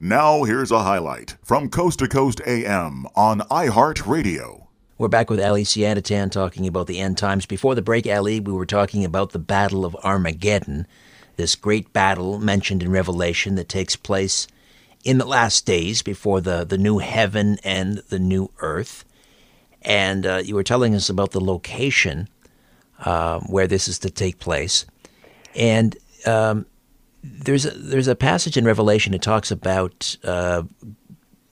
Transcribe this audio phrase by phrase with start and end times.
[0.00, 4.68] Now, here's a highlight from Coast to Coast AM on iHeartRadio.
[4.96, 7.46] We're back with Ali Siaditan talking about the end times.
[7.46, 10.86] Before the break, Ali, we were talking about the Battle of Armageddon,
[11.34, 14.46] this great battle mentioned in Revelation that takes place
[15.02, 19.04] in the last days before the, the new heaven and the new earth.
[19.82, 22.28] And uh, you were telling us about the location
[23.00, 24.86] uh, where this is to take place.
[25.56, 26.66] And um,
[27.22, 30.62] there's a, there's a passage in Revelation that talks about uh,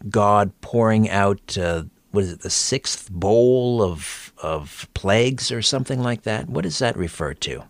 [0.09, 6.01] God pouring out uh, what is it the sixth bowl of of plagues or something
[6.01, 6.49] like that.
[6.49, 7.65] What does that refer to?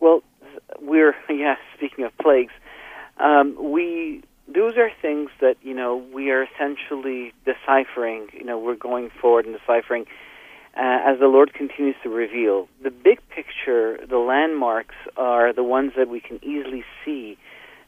[0.00, 0.22] Well,
[0.80, 1.56] we're yeah.
[1.76, 2.52] Speaking of plagues,
[3.18, 8.28] um, we those are things that you know we are essentially deciphering.
[8.32, 10.06] You know, we're going forward and deciphering
[10.76, 12.68] uh, as the Lord continues to reveal.
[12.82, 17.36] The big picture, the landmarks, are the ones that we can easily see.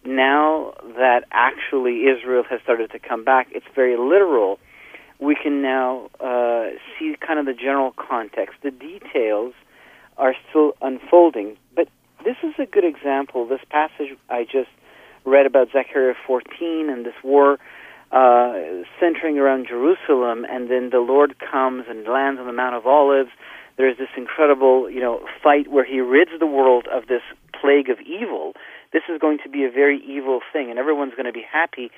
[0.05, 4.59] Now that actually Israel has started to come back, it's very literal.
[5.21, 8.57] We can now uh, see kind of the general context.
[8.63, 9.55] The details
[10.19, 11.89] are still unfolding, but
[12.25, 13.47] this is a good example.
[13.47, 14.71] This passage I just
[15.25, 17.59] read about Zechariah 14 and this war
[18.13, 18.53] uh,
[19.01, 23.31] centering around Jerusalem, and then the Lord comes and lands on the Mount of Olives.
[23.79, 27.23] There's this incredible, you know, fight where He rids the world of this
[27.59, 28.53] plague of evil.
[28.93, 31.91] This is going to be a very evil thing, and everyone's going to be happy.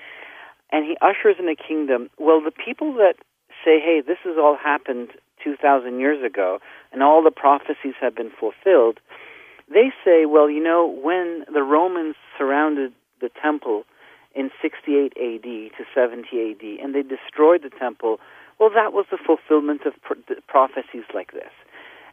[0.70, 2.10] And He ushers in a kingdom.
[2.16, 3.14] Well, the people that
[3.64, 5.10] say, "Hey, this has all happened
[5.42, 6.60] 2,000 years ago,
[6.92, 9.00] and all the prophecies have been fulfilled,"
[9.68, 13.84] they say, "Well, you know, when the Romans surrounded the temple."
[14.34, 18.18] In 68 AD to 70 AD, and they destroyed the temple,
[18.58, 19.94] well, that was the fulfillment of
[20.46, 21.52] prophecies like this.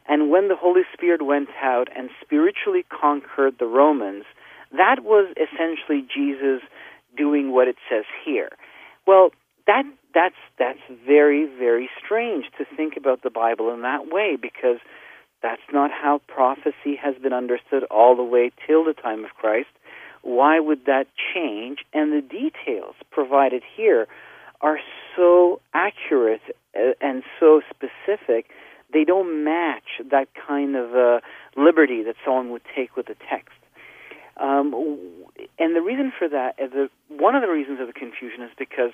[0.08, 4.24] And when the Holy Spirit went out and spiritually conquered the Romans,
[4.72, 6.62] that was essentially Jesus
[7.16, 8.50] doing what it says here.
[9.06, 9.30] Well,
[9.66, 9.84] that
[10.14, 14.78] that's that's very very strange to think about the Bible in that way because
[15.42, 19.68] that's not how prophecy has been understood all the way till the time of Christ.
[20.22, 21.78] Why would that change?
[21.92, 24.06] And the details provided here
[24.60, 24.78] are
[25.16, 26.42] so accurate
[26.76, 28.50] uh, and so specific,
[28.92, 31.20] they don't match that kind of uh,
[31.56, 33.54] liberty that someone would take with the text.
[34.36, 34.74] Um,
[35.58, 38.50] and the reason for that, uh, the, one of the reasons of the confusion is
[38.58, 38.92] because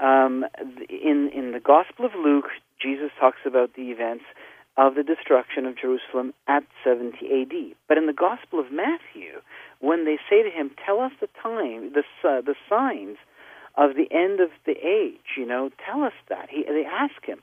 [0.00, 0.44] um,
[0.88, 2.46] in in the Gospel of Luke,
[2.80, 4.24] Jesus talks about the events
[4.76, 7.76] of the destruction of Jerusalem at 70 AD.
[7.88, 9.37] But in the Gospel of Matthew,
[9.80, 13.16] when they say to him, "Tell us the time, the uh, the signs
[13.76, 16.48] of the end of the age," you know, tell us that.
[16.50, 17.42] He, they ask him.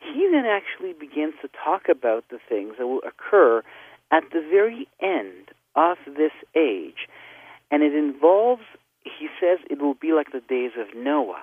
[0.00, 3.62] He then actually begins to talk about the things that will occur
[4.10, 7.08] at the very end of this age,
[7.70, 8.62] and it involves.
[9.02, 11.42] He says it will be like the days of Noah.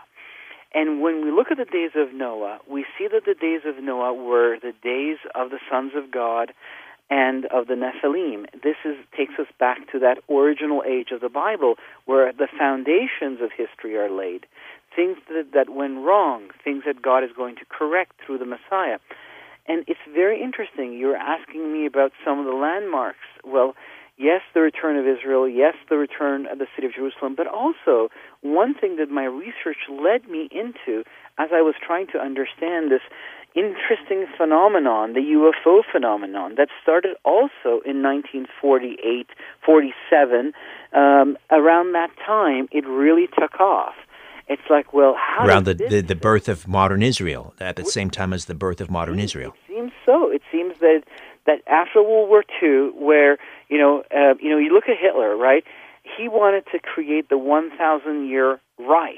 [0.73, 3.83] And when we look at the days of Noah, we see that the days of
[3.83, 6.53] Noah were the days of the sons of God
[7.09, 8.45] and of the Nephilim.
[8.63, 11.75] This is, takes us back to that original age of the Bible
[12.05, 14.45] where the foundations of history are laid.
[14.95, 18.99] Things that, that went wrong, things that God is going to correct through the Messiah.
[19.67, 20.97] And it's very interesting.
[20.97, 23.27] You're asking me about some of the landmarks.
[23.43, 23.75] Well,
[24.17, 28.09] yes, the return of Israel, yes, the return of the city of Jerusalem, but also
[28.41, 31.03] one thing that my research led me into
[31.37, 33.01] as I was trying to understand this
[33.55, 39.27] interesting phenomenon, the UFO phenomenon, that started also in 1948,
[39.65, 40.53] 47.
[40.93, 43.95] Um, around that time, it really took off.
[44.47, 48.09] It's like, well, how around the, the, the birth of modern Israel at the same
[48.09, 49.53] time as the birth of modern Israel.
[49.67, 50.31] It seems so.
[50.31, 51.03] It seems that
[51.45, 53.37] that after World War II, where
[53.67, 55.63] you know, uh, you know, you look at Hitler, right?
[56.17, 59.17] He wanted to create the 1,000 year Reich.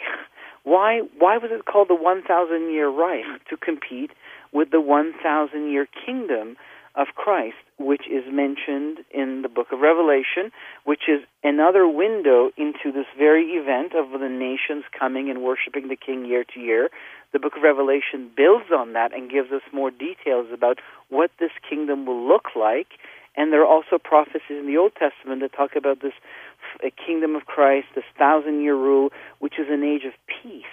[0.63, 1.01] Why?
[1.17, 3.25] Why was it called the 1,000 year Reich?
[3.49, 4.11] To compete
[4.51, 6.57] with the 1,000 year kingdom
[6.95, 10.51] of Christ, which is mentioned in the book of Revelation,
[10.83, 15.95] which is another window into this very event of the nations coming and worshiping the
[15.95, 16.89] king year to year.
[17.31, 20.79] The book of Revelation builds on that and gives us more details about
[21.09, 22.87] what this kingdom will look like.
[23.37, 26.13] And there are also prophecies in the Old Testament that talk about this
[27.05, 30.65] kingdom of Christ, this thousand year rule, which is an age of peace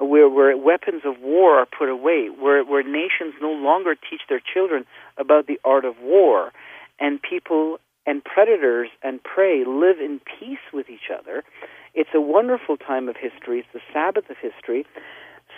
[0.00, 4.40] where, where weapons of war are put away, where, where nations no longer teach their
[4.40, 4.86] children
[5.18, 6.52] about the art of war,
[6.98, 11.44] and people and predators and prey live in peace with each other.
[11.94, 13.60] It's a wonderful time of history.
[13.60, 14.86] It's the Sabbath of history.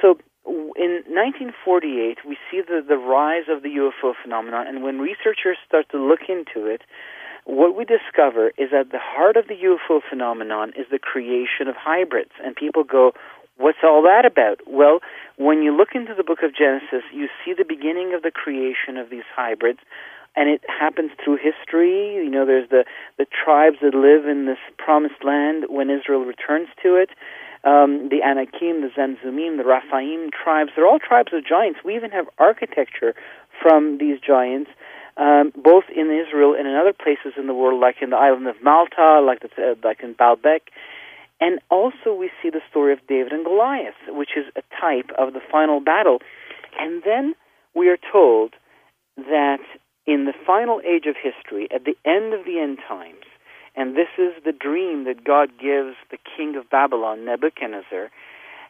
[0.01, 5.57] So in 1948, we see the, the rise of the UFO phenomenon, and when researchers
[5.67, 6.83] start to look into it,
[7.45, 11.75] what we discover is that the heart of the UFO phenomenon is the creation of
[11.77, 12.31] hybrids.
[12.43, 13.13] And people go,
[13.63, 14.59] What's all that about?
[14.67, 14.99] Well,
[15.37, 18.97] when you look into the book of Genesis, you see the beginning of the creation
[18.97, 19.79] of these hybrids,
[20.35, 22.15] and it happens through history.
[22.17, 22.85] You know, there's the,
[23.19, 27.11] the tribes that live in this promised land when Israel returns to it.
[27.63, 31.79] Um, the Anakim, the Zamzummim, the Rephaim tribes, they're all tribes of giants.
[31.85, 33.15] We even have architecture
[33.63, 34.73] from these giants
[35.17, 38.49] um, both in Israel and in other places in the world, like in the island
[38.49, 40.73] of Malta, like the, uh, like in Baalbek.
[41.43, 45.33] And also, we see the story of David and Goliath, which is a type of
[45.33, 46.19] the final battle.
[46.79, 47.35] And then
[47.75, 48.55] we are told
[49.17, 49.59] that
[50.07, 53.27] in the final age of history, at the end of the end times,
[53.75, 58.13] and this is the dream that God gives the king of Babylon, Nebuchadnezzar,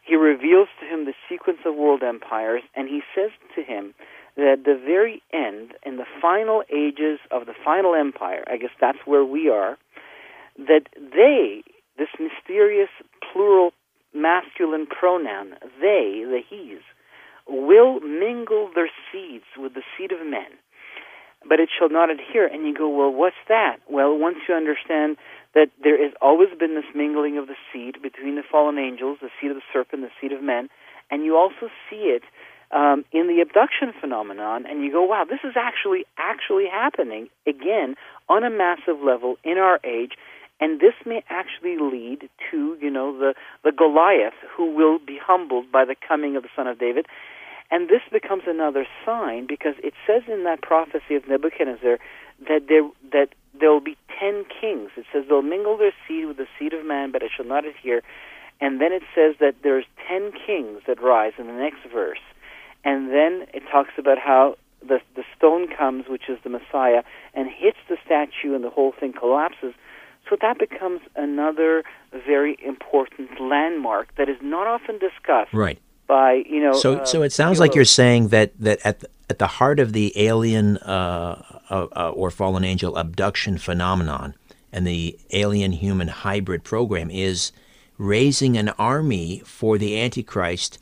[0.02, 3.92] he reveals to him the sequence of world empires, and he says to him
[4.36, 8.72] that at the very end, in the final ages of the final empire, I guess
[8.80, 9.76] that's where we are,
[10.56, 11.62] that they,
[12.02, 12.90] this mysterious
[13.32, 13.70] plural
[14.12, 16.82] masculine pronoun, they, the he's,
[17.46, 20.50] will mingle their seeds with the seed of men,
[21.48, 22.46] but it shall not adhere.
[22.46, 23.76] And you go, well, what's that?
[23.88, 25.16] Well, once you understand
[25.54, 29.30] that there has always been this mingling of the seed between the fallen angels, the
[29.40, 30.68] seed of the serpent, the seed of men,
[31.10, 32.22] and you also see it
[32.72, 37.96] um, in the abduction phenomenon, and you go, wow, this is actually actually happening again
[38.28, 40.12] on a massive level in our age,
[40.62, 45.70] and this may actually lead to you know the the Goliath who will be humbled
[45.70, 47.06] by the coming of the Son of David.
[47.70, 51.98] And this becomes another sign because it says in that prophecy of Nebuchadnezzar
[52.48, 53.28] that there that
[53.58, 54.90] there will be ten kings.
[54.96, 57.64] It says they'll mingle their seed with the seed of man, but it shall not
[57.64, 58.02] adhere.
[58.60, 62.22] And then it says that there's ten kings that rise in the next verse
[62.84, 67.02] and then it talks about how the the stone comes, which is the Messiah,
[67.34, 69.74] and hits the statue, and the whole thing collapses.
[70.32, 71.84] So that becomes another
[72.26, 75.52] very important landmark that is not often discussed.
[75.52, 75.78] Right.
[76.06, 76.72] By you know.
[76.72, 79.78] So uh, so it sounds like you're saying that that at the, at the heart
[79.78, 84.32] of the alien uh, uh, uh or fallen angel abduction phenomenon
[84.72, 87.52] and the alien human hybrid program is
[87.98, 90.78] raising an army for the Antichrist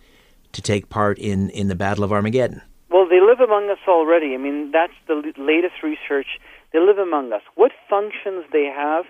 [0.52, 2.62] to take part in, in the Battle of Armageddon?
[2.88, 4.32] Well, they live among us already.
[4.32, 6.38] I mean, that's the latest research.
[6.72, 7.42] They live among us.
[7.56, 9.06] What functions they have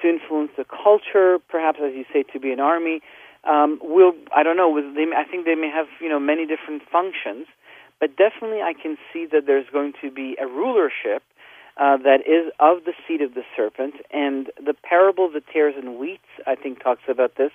[0.00, 3.00] to influence the culture, perhaps, as you say, to be an army,
[3.44, 4.74] um, will I don't know.
[4.74, 7.46] They, I think they may have you know many different functions,
[8.00, 11.22] but definitely I can see that there's going to be a rulership
[11.78, 13.94] uh, that is of the seed of the serpent.
[14.10, 17.52] And the parable of the tares and wheat, I think, talks about this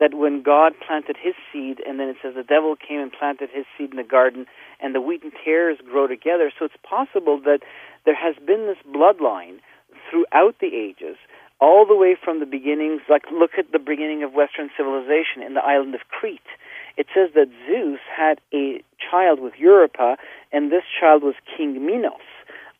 [0.00, 3.50] that when God planted his seed, and then it says the devil came and planted
[3.52, 4.46] his seed in the garden,
[4.80, 6.50] and the wheat and tares grow together.
[6.58, 7.60] So it's possible that
[8.04, 9.58] there has been this bloodline
[10.10, 11.16] throughout the ages,
[11.62, 13.02] all the way from the beginnings.
[13.08, 16.50] Like, look at the beginning of Western civilization in the island of Crete.
[16.96, 20.16] It says that Zeus had a child with Europa,
[20.50, 22.28] and this child was King Minos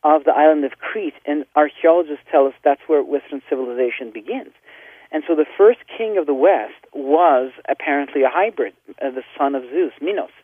[0.03, 4.53] of the island of Crete, and archaeologists tell us that's where Western civilization begins.
[5.13, 9.55] And so the first king of the West was apparently a hybrid, uh, the son
[9.55, 10.35] of Zeus, Minos.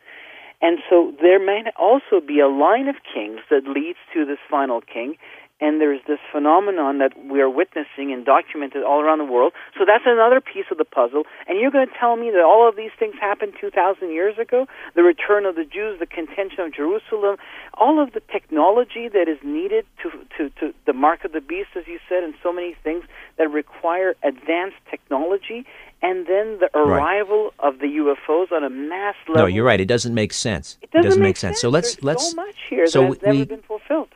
[0.63, 4.81] And so there may also be a line of kings that leads to this final
[4.81, 5.17] king,
[5.61, 9.53] and there's this phenomenon that we're witnessing and documented all around the world.
[9.77, 11.25] So that's another piece of the puzzle.
[11.49, 14.67] And you're going to tell me that all of these things happened 2,000 years ago?
[14.95, 17.37] The return of the Jews, the contention of Jerusalem,
[17.75, 21.71] all of the technology that is needed to, to, to the mark of the beast,
[21.77, 23.05] as you said, and so many things
[23.37, 25.67] that require advanced technology
[26.01, 27.75] and then the arrival right.
[27.75, 29.43] of the UFOs on a mass level.
[29.43, 29.81] No, you're right.
[29.81, 30.79] It doesn't make sense.
[30.81, 31.57] It doesn't, it doesn't make, make sense.
[31.57, 31.61] sense.
[31.63, 34.11] So let's There's let's so much here so that has we, never been fulfilled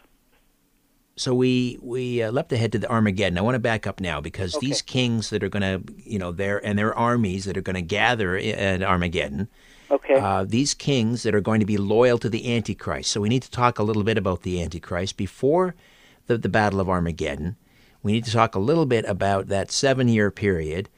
[1.17, 3.39] so we we uh, leapt ahead to the Armageddon.
[3.39, 4.67] I want to back up now because okay.
[4.67, 7.75] these kings that are going to, you know, their and their armies that are going
[7.75, 9.49] to gather at Armageddon.
[9.91, 10.15] Okay.
[10.15, 13.11] Uh, these kings that are going to be loyal to the Antichrist.
[13.11, 15.75] So we need to talk a little bit about the Antichrist before
[16.27, 17.57] the, the Battle of Armageddon.
[18.03, 20.89] We need to talk a little bit about that seven-year period,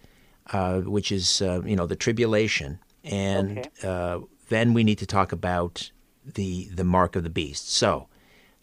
[0.53, 3.71] uh, which is uh, you know the tribulation, and okay.
[3.83, 5.91] Uh, then we need to talk about
[6.25, 7.73] the the mark of the beast.
[7.73, 8.07] So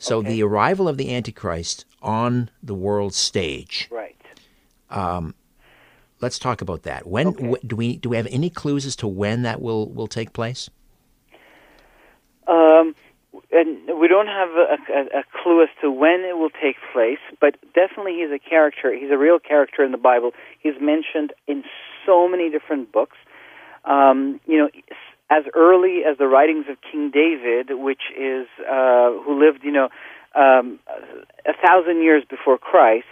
[0.01, 0.29] so okay.
[0.29, 3.87] the arrival of the Antichrist on the world stage.
[3.91, 4.17] Right.
[4.89, 5.35] Um,
[6.21, 7.05] let's talk about that.
[7.05, 7.55] When okay.
[7.65, 10.69] do we do we have any clues as to when that will will take place?
[12.47, 12.95] Um,
[13.51, 17.19] and we don't have a, a, a, clue as to when it will take place,
[17.39, 18.93] but definitely he's a character.
[18.93, 20.31] He's a real character in the Bible.
[20.59, 21.63] He's mentioned in
[22.05, 23.17] so many different books.
[23.85, 24.69] Um, you know,
[25.31, 29.87] as early as the writings of King David, which is uh, who lived, you know,
[30.35, 30.79] um,
[31.47, 33.05] a thousand years before Christ,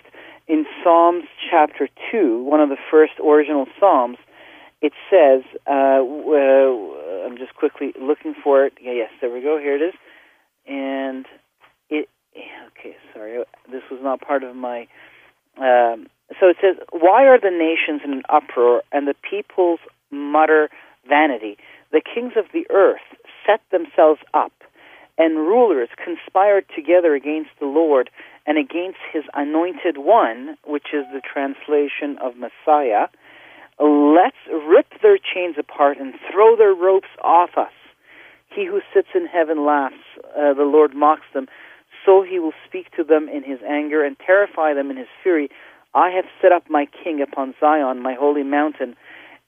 [0.48, 4.18] in Psalms chapter 2, one of the first original Psalms,
[4.82, 8.74] it says, uh, uh, I'm just quickly looking for it.
[8.82, 9.58] Yeah, yes, there we go.
[9.58, 9.94] Here it is.
[10.68, 11.26] And
[11.90, 14.88] it, okay, sorry, this was not part of my.
[15.58, 16.08] Um,
[16.40, 19.80] so it says, Why are the nations in an uproar and the peoples
[20.12, 20.70] mutter
[21.08, 21.58] vanity?
[21.92, 23.02] The kings of the earth
[23.46, 24.54] set themselves up,
[25.18, 28.10] and rulers conspired together against the Lord
[28.46, 33.08] and against his anointed one, which is the translation of Messiah.
[33.80, 37.72] Let's rip their chains apart and throw their ropes off us.
[38.50, 39.96] He who sits in heaven laughs,
[40.38, 41.48] uh, the Lord mocks them.
[42.06, 45.50] So he will speak to them in his anger and terrify them in his fury.
[45.94, 48.96] I have set up my king upon Zion, my holy mountain.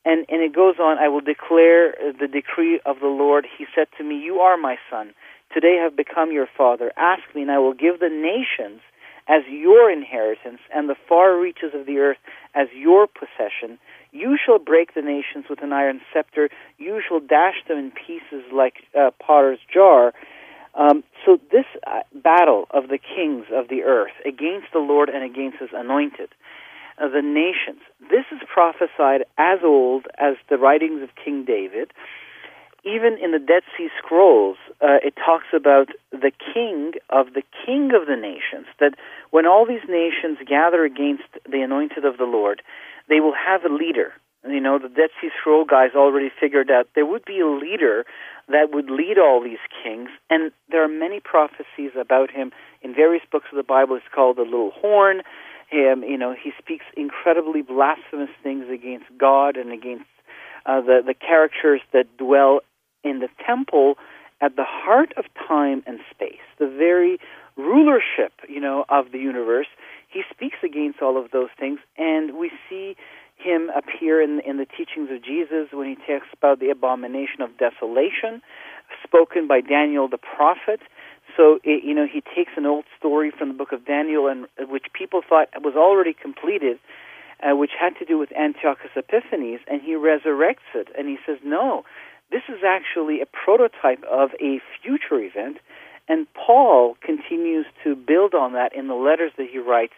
[0.04, 3.46] And, and it goes on, I will declare the decree of the Lord.
[3.58, 5.14] He said to me, You are my son.
[5.54, 6.92] Today have become your father.
[6.98, 8.82] Ask me, and I will give the nations
[9.28, 12.18] as your inheritance and the far reaches of the earth
[12.56, 13.78] as your possession.
[14.12, 16.50] You shall break the nations with an iron scepter.
[16.78, 20.14] You shall dash them in pieces like a potter's jar.
[20.74, 25.24] Um, so this uh, battle of the kings of the earth against the Lord and
[25.24, 26.30] against His anointed,
[27.02, 27.82] uh, the nations.
[28.00, 31.92] This is prophesied as old as the writings of King David.
[32.84, 37.92] Even in the Dead Sea Scrolls, uh, it talks about the king of the king
[37.94, 38.66] of the nations.
[38.80, 38.96] That
[39.30, 42.62] when all these nations gather against the anointed of the Lord,
[43.08, 44.14] they will have a leader.
[44.48, 48.06] You know, the Dead Sea Scroll guys already figured out there would be a leader
[48.48, 53.24] that would lead all these kings, and there are many prophecies about him in various
[53.32, 53.96] books of the Bible.
[53.96, 55.22] It's called the Little Horn.
[55.72, 60.06] Him, you know, he speaks incredibly blasphemous things against God and against
[60.66, 62.60] uh, the the characters that dwell
[63.04, 63.96] in the temple
[64.42, 67.20] at the heart of time and space, the very
[67.56, 69.68] rulership, you know, of the universe.
[70.10, 72.96] He speaks against all of those things, and we see
[73.38, 77.58] him appear in, in the teachings of Jesus when he talks about the abomination of
[77.58, 78.42] desolation,
[79.04, 80.82] spoken by Daniel the prophet.
[81.38, 84.48] So, it, you know, he takes an old story from the book of Daniel, and
[84.70, 86.80] which people thought was already completed,
[87.42, 91.38] uh, which had to do with Antiochus Epiphanes, and he resurrects it, and he says,
[91.44, 91.84] no,
[92.32, 95.58] this is actually a prototype of a future event.
[96.08, 99.94] And Paul continues to build on that in the letters that he writes.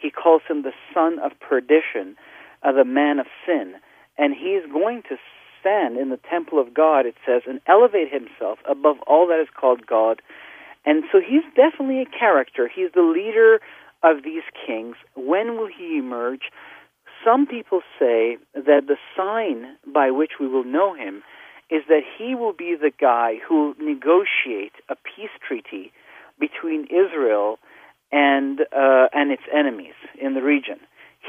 [0.00, 2.16] He calls him the son of perdition
[2.62, 3.74] uh, the man of sin.
[4.16, 5.16] And he's going to
[5.60, 9.48] stand in the temple of God, it says, and elevate himself above all that is
[9.54, 10.22] called God.
[10.88, 12.66] And so he's definitely a character.
[12.74, 13.60] He's the leader
[14.02, 14.96] of these kings.
[15.14, 16.48] When will he emerge?
[17.22, 21.22] Some people say that the sign by which we will know him
[21.68, 25.92] is that he will be the guy who will negotiate a peace treaty
[26.40, 27.58] between Israel
[28.10, 30.78] and uh, and its enemies in the region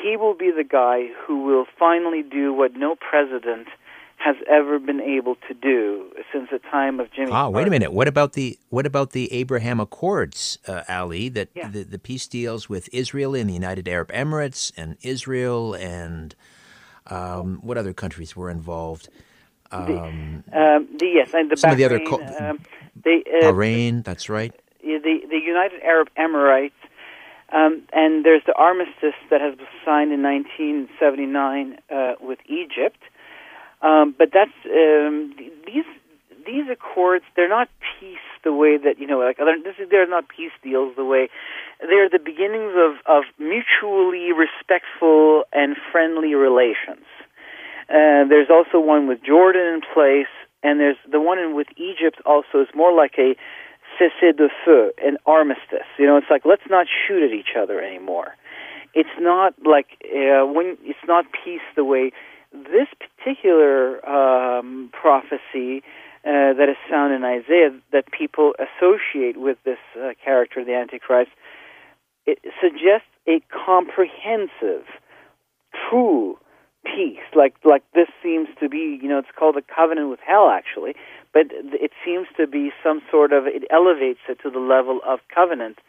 [0.01, 3.67] he will be the guy who will finally do what no president
[4.19, 7.31] has ever been able to do since the time of Jimmy.
[7.31, 7.93] Ah, wait a minute.
[7.93, 11.29] What about the what about the Abraham Accords, uh, Ali?
[11.29, 11.69] That yeah.
[11.69, 16.35] the, the peace deals with Israel and the United Arab Emirates and Israel and
[17.07, 19.09] um, what other countries were involved?
[19.71, 22.59] Um, the, um, the, yes, and the some Bahrain, of the other co- um,
[23.01, 24.03] they, uh, Bahrain.
[24.03, 24.53] That's right.
[24.81, 26.71] The the United Arab Emirates
[27.51, 33.01] um, and there's the armistice that has been signed in 1979 uh, with Egypt.
[33.81, 35.33] Um, but that's um,
[35.65, 35.85] these
[36.45, 37.25] these accords.
[37.35, 37.69] They're not
[37.99, 39.19] peace the way that you know.
[39.19, 41.29] Like other, this is they're not peace deals the way
[41.79, 47.05] they're the beginnings of of mutually respectful and friendly relations.
[47.89, 50.31] Uh, there's also one with Jordan in place,
[50.61, 52.21] and there's the one in with Egypt.
[52.25, 53.35] Also, is more like a
[53.97, 55.87] cessez de feu, an armistice.
[55.97, 58.35] You know, it's like let's not shoot at each other anymore.
[58.93, 62.11] It's not like uh, when it's not peace the way
[62.51, 65.83] this particular um, prophecy
[66.25, 71.31] uh, that is found in Isaiah that people associate with this uh, character, the Antichrist.
[72.25, 74.85] It suggests a comprehensive,
[75.89, 76.37] true
[76.85, 77.23] peace.
[77.35, 80.95] Like like this seems to be, you know, it's called a covenant with hell actually,
[81.33, 85.19] but it seems to be some sort of it elevates it to the level of
[85.33, 85.79] covenant.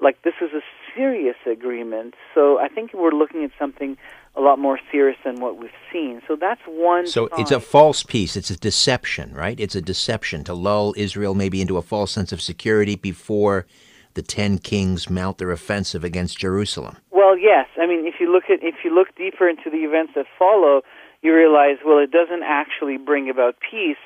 [0.00, 0.62] Like this is a
[0.94, 2.14] serious agreement.
[2.34, 3.96] So I think we're looking at something
[4.36, 6.22] a lot more serious than what we've seen.
[6.26, 7.06] So that's one.
[7.06, 7.40] So sign.
[7.40, 8.36] it's a false peace.
[8.36, 9.58] It's a deception, right?
[9.58, 13.66] It's a deception to lull Israel maybe into a false sense of security before
[14.14, 16.96] the ten kings mount their offensive against Jerusalem.
[17.10, 17.66] Well, yes.
[17.80, 20.82] I mean, if you look at if you look deeper into the events that follow,
[21.22, 24.02] you realize well, it doesn't actually bring about peace.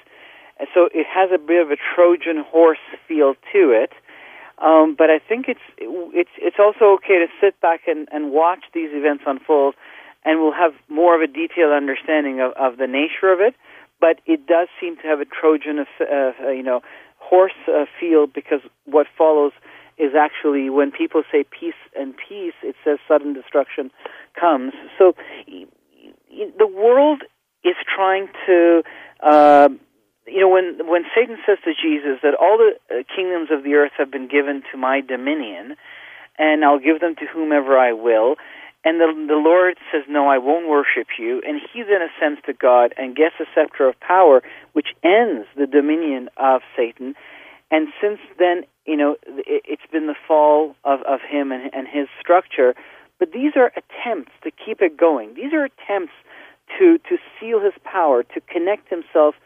[0.73, 3.93] So it has a bit of a Trojan horse feel to it.
[4.59, 8.65] Um, but I think it's it's it's also okay to sit back and, and watch
[8.73, 9.75] these events unfold,
[10.25, 13.55] and we'll have more of a detailed understanding of, of the nature of it.
[14.01, 16.83] But it does seem to have a Trojan, uh, you know,
[17.19, 19.53] horse uh, feel because what follows
[19.99, 23.91] is actually when people say peace and peace, it says sudden destruction
[24.39, 24.73] comes.
[24.99, 25.15] So
[25.49, 27.23] the world
[27.65, 28.83] is trying to.
[29.21, 29.69] Uh,
[30.35, 33.75] you know, when when Satan says to Jesus that all the uh, kingdoms of the
[33.75, 35.77] earth have been given to my dominion,
[36.37, 38.35] and I'll give them to whomever I will,
[38.85, 42.53] and the the Lord says, "No, I won't worship you," and he then ascends to
[42.53, 47.15] God and gets a scepter of power, which ends the dominion of Satan.
[47.71, 51.87] And since then, you know, it, it's been the fall of of him and, and
[51.87, 52.75] his structure.
[53.21, 55.35] But these are attempts to keep it going.
[55.35, 56.13] These are attempts
[56.77, 59.37] to to seal his power, to connect himself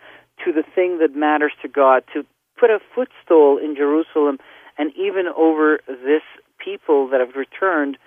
[0.45, 2.25] to the thing that matters to God, to
[2.59, 4.39] put a footstool in Jerusalem
[4.77, 6.23] and even over this
[6.59, 7.99] people that have returned.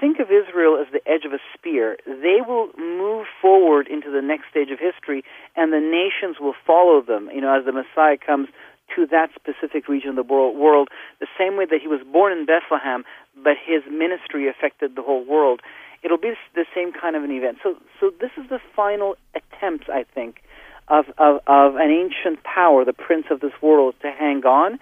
[0.00, 1.96] Think of Israel as the edge of a spear.
[2.06, 5.22] They will move forward into the next stage of history,
[5.56, 7.30] and the nations will follow them.
[7.32, 8.48] You know, as the Messiah comes
[8.96, 10.88] to that specific region of the world,
[11.20, 13.04] the same way that he was born in Bethlehem,
[13.36, 15.60] but his ministry affected the whole world.
[16.02, 17.58] It'll be the same kind of an event.
[17.62, 20.42] So, so this is the final attempt, I think,
[20.90, 24.78] of, of, of an ancient power, the prince of this world, to hang on.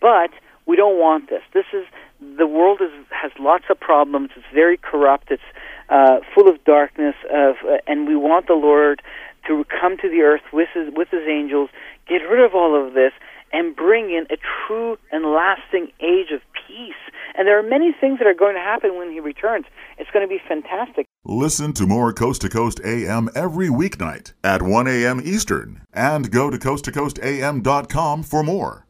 [0.00, 0.30] But
[0.66, 1.42] we don't want this.
[1.54, 1.84] This is
[2.20, 4.30] the world is, has lots of problems.
[4.36, 5.30] It's very corrupt.
[5.30, 5.42] It's
[5.88, 7.14] uh, full of darkness.
[7.32, 9.02] Of, uh, and we want the Lord
[9.46, 11.70] to come to the earth with his, with his angels,
[12.08, 13.12] get rid of all of this,
[13.52, 14.36] and bring in a
[14.66, 16.94] true and lasting age of peace.
[17.36, 19.66] And there are many things that are going to happen when he returns.
[19.98, 21.06] It's going to be fantastic.
[21.24, 25.20] Listen to more Coast to Coast AM every weeknight at 1 a.m.
[25.24, 28.85] Eastern and go to coasttocoastam.com for more.